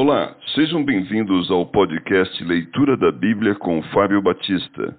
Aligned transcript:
Olá, 0.00 0.36
sejam 0.54 0.84
bem-vindos 0.84 1.50
ao 1.50 1.66
podcast 1.66 2.44
Leitura 2.44 2.96
da 2.96 3.10
Bíblia 3.10 3.56
com 3.56 3.82
Fábio 3.92 4.22
Batista. 4.22 4.96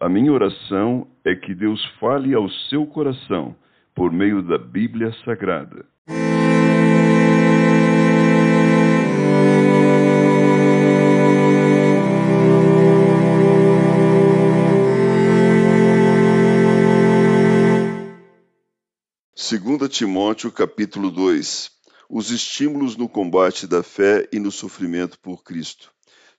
A 0.00 0.08
minha 0.08 0.32
oração 0.32 1.06
é 1.22 1.34
que 1.34 1.54
Deus 1.54 1.84
fale 2.00 2.32
ao 2.32 2.48
seu 2.70 2.86
coração 2.86 3.54
por 3.94 4.10
meio 4.10 4.40
da 4.42 4.56
Bíblia 4.56 5.12
Sagrada. 5.22 5.84
Segunda 19.36 19.90
Timóteo 19.90 20.50
capítulo 20.50 21.10
2 21.10 21.77
Os 22.10 22.30
estímulos 22.30 22.96
no 22.96 23.06
combate 23.06 23.66
da 23.66 23.82
fé 23.82 24.26
e 24.32 24.38
no 24.38 24.50
sofrimento 24.50 25.20
por 25.20 25.44
Cristo. 25.44 25.92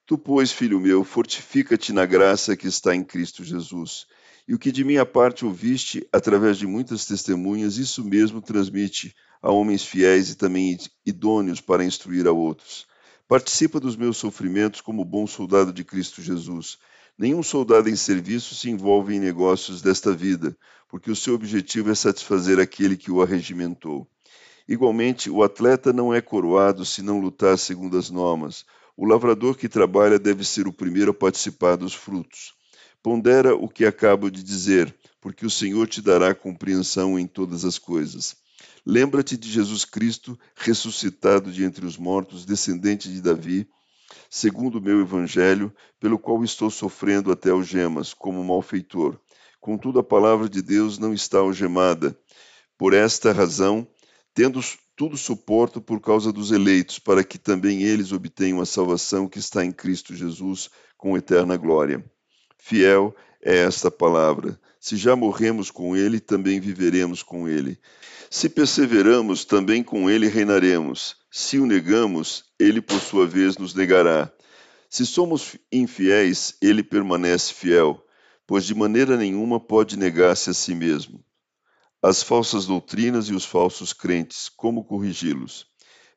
Tu, 0.03 0.17
pois, 0.17 0.51
filho 0.51 0.79
meu, 0.79 1.03
fortifica-te 1.03 1.93
na 1.93 2.07
graça 2.07 2.57
que 2.57 2.65
está 2.65 2.95
em 2.95 3.03
Cristo 3.03 3.43
Jesus. 3.43 4.07
E 4.47 4.55
o 4.55 4.57
que 4.57 4.71
de 4.71 4.83
minha 4.83 5.05
parte 5.05 5.45
ouviste, 5.45 6.07
através 6.11 6.57
de 6.57 6.65
muitas 6.65 7.05
testemunhas, 7.05 7.77
isso 7.77 8.03
mesmo 8.03 8.41
transmite 8.41 9.13
a 9.43 9.51
homens 9.51 9.85
fiéis 9.85 10.31
e 10.31 10.35
também 10.35 10.75
idôneos 11.05 11.61
para 11.61 11.85
instruir 11.85 12.25
a 12.25 12.31
outros. 12.31 12.87
Participa 13.27 13.79
dos 13.79 13.95
meus 13.95 14.17
sofrimentos 14.17 14.81
como 14.81 15.05
bom 15.05 15.27
soldado 15.27 15.71
de 15.71 15.83
Cristo 15.83 16.19
Jesus. 16.19 16.79
Nenhum 17.15 17.43
soldado 17.43 17.87
em 17.87 17.95
serviço 17.95 18.55
se 18.55 18.71
envolve 18.71 19.13
em 19.13 19.19
negócios 19.19 19.83
desta 19.83 20.11
vida, 20.11 20.57
porque 20.87 21.11
o 21.11 21.15
seu 21.15 21.35
objetivo 21.35 21.91
é 21.91 21.95
satisfazer 21.95 22.59
aquele 22.59 22.97
que 22.97 23.11
o 23.11 23.21
arregimentou. 23.21 24.09
Igualmente, 24.69 25.31
o 25.31 25.41
atleta 25.41 25.91
não 25.91 26.13
é 26.13 26.21
coroado 26.21 26.85
se 26.85 27.01
não 27.01 27.19
lutar 27.19 27.57
segundo 27.57 27.97
as 27.97 28.11
normas. 28.11 28.67
O 28.95 29.03
lavrador 29.03 29.57
que 29.57 29.67
trabalha 29.67 30.19
deve 30.19 30.45
ser 30.45 30.67
o 30.67 30.71
primeiro 30.71 31.09
a 31.09 31.13
participar 31.13 31.75
dos 31.75 31.95
frutos. 31.95 32.53
Pondera 33.01 33.55
o 33.55 33.67
que 33.67 33.83
acabo 33.83 34.29
de 34.29 34.43
dizer, 34.43 34.95
porque 35.19 35.43
o 35.43 35.49
Senhor 35.49 35.87
te 35.87 36.03
dará 36.03 36.35
compreensão 36.35 37.17
em 37.17 37.25
todas 37.25 37.65
as 37.65 37.79
coisas. 37.79 38.35
Lembra-te 38.85 39.35
de 39.35 39.49
Jesus 39.49 39.85
Cristo, 39.85 40.37
ressuscitado 40.53 41.51
de 41.51 41.63
entre 41.63 41.83
os 41.83 41.97
mortos, 41.97 42.45
descendente 42.45 43.11
de 43.11 43.21
Davi, 43.21 43.67
segundo 44.29 44.77
o 44.77 44.81
meu 44.81 45.01
evangelho, 45.01 45.73
pelo 45.99 46.19
qual 46.19 46.43
estou 46.43 46.69
sofrendo 46.69 47.31
até 47.31 47.49
algemas, 47.49 48.13
como 48.13 48.43
malfeitor. 48.43 49.19
Contudo, 49.59 49.97
a 49.97 50.03
palavra 50.03 50.47
de 50.47 50.61
Deus 50.61 50.99
não 50.99 51.11
está 51.11 51.39
algemada. 51.39 52.15
Por 52.77 52.93
esta 52.93 53.33
razão, 53.33 53.87
tendo 54.39 54.61
tudo 54.95 55.17
suporto 55.17 55.81
por 55.81 55.99
causa 55.99 56.31
dos 56.31 56.53
eleitos, 56.53 56.97
para 56.97 57.25
que 57.25 57.37
também 57.37 57.83
eles 57.83 58.13
obtenham 58.13 58.61
a 58.61 58.65
salvação 58.65 59.27
que 59.27 59.37
está 59.37 59.65
em 59.65 59.71
Cristo 59.73 60.15
Jesus 60.15 60.69
com 60.97 61.17
eterna 61.17 61.57
glória. 61.57 62.01
Fiel 62.57 63.13
é 63.43 63.57
esta 63.57 63.91
palavra. 63.91 64.57
Se 64.79 64.95
já 64.95 65.13
morremos 65.13 65.69
com 65.69 65.93
ele, 65.93 66.21
também 66.21 66.57
viveremos 66.57 67.21
com 67.21 67.49
ele. 67.49 67.77
Se 68.29 68.47
perseveramos, 68.47 69.43
também 69.43 69.83
com 69.83 70.09
ele 70.09 70.29
reinaremos. 70.29 71.17
Se 71.29 71.59
o 71.59 71.65
negamos, 71.65 72.45
ele 72.57 72.79
por 72.79 73.01
sua 73.01 73.27
vez 73.27 73.57
nos 73.57 73.73
negará. 73.73 74.31
Se 74.89 75.05
somos 75.05 75.57
infiéis, 75.69 76.55
ele 76.61 76.81
permanece 76.81 77.53
fiel, 77.53 78.01
pois 78.47 78.63
de 78.63 78.73
maneira 78.73 79.17
nenhuma 79.17 79.59
pode 79.59 79.99
negar-se 79.99 80.49
a 80.49 80.53
si 80.53 80.73
mesmo. 80.73 81.21
As 82.01 82.23
falsas 82.23 82.65
doutrinas 82.65 83.27
e 83.27 83.33
os 83.33 83.43
falsos 83.43 83.91
crentes, 83.91 84.47
como 84.47 84.85
corrigi-los? 84.85 85.67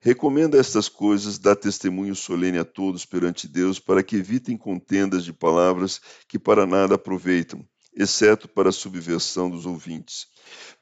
Recomenda 0.01 0.57
estas 0.57 0.89
coisas, 0.89 1.41
dá 1.41 1.57
testemunho 1.57 2.15
solene 2.15 2.57
a 2.59 2.65
todos 2.65 3.05
perante 3.05 3.49
Deus, 3.49 3.81
para 3.81 4.01
que 4.01 4.15
evitem 4.15 4.57
contendas 4.57 5.25
de 5.25 5.33
palavras 5.33 6.01
que 6.29 6.39
para 6.39 6.67
nada 6.67 6.95
aproveitam, 6.95 7.67
exceto 7.97 8.47
para 8.47 8.69
a 8.69 8.73
subversão 8.73 9.51
dos 9.51 9.67
ouvintes. 9.67 10.29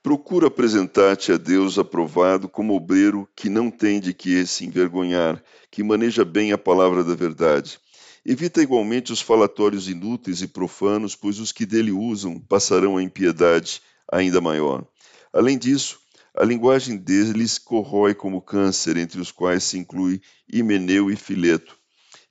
Procura 0.02 0.48
apresentar-te 0.48 1.32
a 1.32 1.38
Deus 1.38 1.78
aprovado 1.78 2.46
como 2.46 2.74
obreiro 2.74 3.26
que 3.34 3.48
não 3.48 3.70
tem 3.70 4.00
de 4.00 4.12
que 4.12 4.46
se 4.46 4.66
envergonhar, 4.66 5.42
que 5.70 5.82
maneja 5.82 6.26
bem 6.26 6.52
a 6.52 6.58
palavra 6.58 7.02
da 7.02 7.14
verdade. 7.14 7.80
Evita 8.22 8.60
igualmente 8.60 9.14
os 9.14 9.22
falatórios 9.22 9.88
inúteis 9.88 10.42
e 10.42 10.46
profanos, 10.46 11.16
pois 11.16 11.38
os 11.38 11.52
que 11.52 11.64
dele 11.64 11.90
usam 11.90 12.38
passarão 12.38 12.98
a 12.98 13.02
impiedade 13.02 13.80
ainda 14.10 14.40
maior. 14.40 14.86
Além 15.32 15.56
disso, 15.56 15.98
a 16.34 16.44
linguagem 16.44 16.96
deles 16.96 17.58
corrói 17.58 18.14
como 18.14 18.40
câncer, 18.40 18.96
entre 18.96 19.20
os 19.20 19.30
quais 19.30 19.64
se 19.64 19.78
inclui 19.78 20.20
Himeneu 20.52 21.10
e 21.10 21.16
Fileto. 21.16 21.76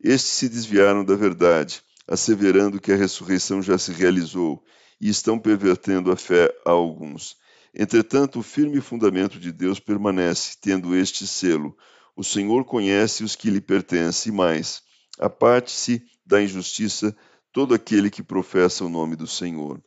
Estes 0.01 0.31
se 0.31 0.49
desviaram 0.49 1.03
da 1.03 1.15
verdade, 1.15 1.81
asseverando 2.07 2.79
que 2.79 2.91
a 2.91 2.95
ressurreição 2.95 3.61
já 3.61 3.77
se 3.77 3.91
realizou, 3.91 4.63
e 5.01 5.09
estão 5.09 5.39
pervertendo 5.39 6.11
a 6.11 6.15
fé 6.15 6.53
a 6.65 6.71
alguns. 6.71 7.37
Entretanto, 7.73 8.39
o 8.39 8.43
firme 8.43 8.81
fundamento 8.81 9.39
de 9.39 9.51
Deus 9.51 9.79
permanece, 9.79 10.57
tendo 10.59 10.95
este 10.95 11.27
selo: 11.27 11.77
o 12.15 12.23
Senhor 12.23 12.65
conhece 12.65 13.23
os 13.23 13.35
que 13.35 13.49
lhe 13.49 13.61
pertencem, 13.61 14.31
mais, 14.31 14.81
aparte-se 15.19 16.03
da 16.25 16.41
injustiça 16.41 17.15
todo 17.51 17.73
aquele 17.73 18.09
que 18.09 18.23
professa 18.23 18.83
o 18.83 18.89
nome 18.89 19.15
do 19.15 19.27
Senhor. 19.27 19.81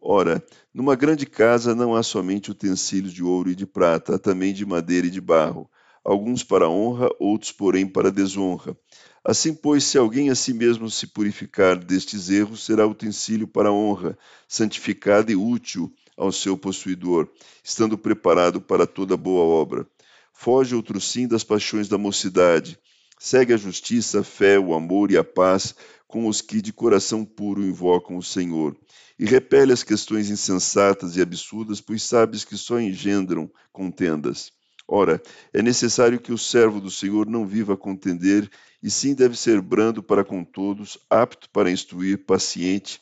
Ora, 0.00 0.42
numa 0.72 0.94
grande 0.94 1.26
casa 1.26 1.74
não 1.74 1.94
há 1.94 2.02
somente 2.02 2.50
utensílios 2.50 3.12
de 3.12 3.22
ouro 3.22 3.50
e 3.50 3.54
de 3.54 3.66
prata, 3.66 4.14
há 4.14 4.18
também 4.18 4.54
de 4.54 4.64
madeira 4.64 5.06
e 5.06 5.10
de 5.10 5.20
barro, 5.20 5.68
alguns 6.04 6.42
para 6.44 6.68
honra, 6.68 7.08
outros, 7.18 7.52
porém, 7.52 7.86
para 7.86 8.10
desonra. 8.10 8.76
Assim, 9.24 9.52
pois, 9.52 9.84
se 9.84 9.98
alguém 9.98 10.30
a 10.30 10.34
si 10.34 10.54
mesmo 10.54 10.88
se 10.88 11.06
purificar 11.06 11.76
destes 11.76 12.30
erros, 12.30 12.64
será 12.64 12.86
utensílio 12.86 13.46
para 13.46 13.72
honra, 13.72 14.16
santificado 14.46 15.30
e 15.30 15.36
útil 15.36 15.92
ao 16.16 16.32
seu 16.32 16.56
possuidor, 16.56 17.28
estando 17.62 17.98
preparado 17.98 18.60
para 18.60 18.86
toda 18.86 19.16
boa 19.16 19.42
obra. 19.42 19.86
Foge 20.32 20.74
outro 20.74 21.00
sim 21.00 21.26
das 21.26 21.44
paixões 21.44 21.88
da 21.88 21.98
mocidade. 21.98 22.78
Segue 23.18 23.52
a 23.52 23.56
justiça, 23.56 24.20
a 24.20 24.24
fé, 24.24 24.58
o 24.58 24.72
amor 24.72 25.10
e 25.10 25.16
a 25.16 25.24
paz 25.24 25.74
com 26.08 26.26
os 26.26 26.40
que 26.40 26.62
de 26.62 26.72
coração 26.72 27.24
puro 27.24 27.62
invocam 27.62 28.16
o 28.16 28.22
Senhor 28.22 28.74
e 29.18 29.26
repele 29.26 29.72
as 29.72 29.82
questões 29.82 30.30
insensatas 30.30 31.16
e 31.16 31.20
absurdas, 31.20 31.80
pois 31.80 32.02
sabes 32.02 32.44
que 32.44 32.56
só 32.56 32.80
engendram 32.80 33.50
contendas. 33.70 34.50
Ora, 34.90 35.20
é 35.52 35.60
necessário 35.62 36.18
que 36.18 36.32
o 36.32 36.38
servo 36.38 36.80
do 36.80 36.90
Senhor 36.90 37.26
não 37.26 37.46
viva 37.46 37.74
a 37.74 37.76
contender, 37.76 38.50
e 38.82 38.90
sim 38.90 39.14
deve 39.14 39.36
ser 39.36 39.60
brando 39.60 40.02
para 40.02 40.24
com 40.24 40.42
todos, 40.42 40.96
apto 41.10 41.50
para 41.50 41.70
instruir, 41.70 42.24
paciente, 42.24 42.98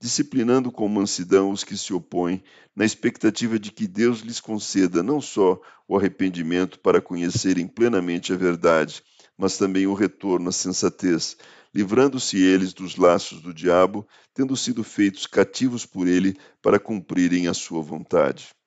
disciplinando 0.00 0.72
com 0.72 0.88
mansidão 0.88 1.50
os 1.50 1.62
que 1.62 1.76
se 1.76 1.92
opõem, 1.92 2.42
na 2.74 2.86
expectativa 2.86 3.58
de 3.58 3.70
que 3.70 3.86
Deus 3.86 4.20
lhes 4.20 4.40
conceda 4.40 5.02
não 5.02 5.20
só 5.20 5.60
o 5.86 5.98
arrependimento 5.98 6.78
para 6.78 7.02
conhecerem 7.02 7.66
plenamente 7.66 8.32
a 8.32 8.36
verdade, 8.36 9.02
mas 9.36 9.58
também 9.58 9.86
o 9.86 9.92
retorno 9.94 10.48
à 10.48 10.52
sensatez, 10.52 11.36
livrando-se 11.76 12.38
eles 12.42 12.72
dos 12.72 12.96
laços 12.96 13.42
do 13.42 13.52
diabo, 13.52 14.08
tendo 14.32 14.56
sido 14.56 14.82
feitos 14.82 15.26
cativos 15.26 15.84
por 15.84 16.08
ele 16.08 16.34
para 16.62 16.78
cumprirem 16.78 17.48
a 17.48 17.52
sua 17.52 17.82
vontade. 17.82 18.48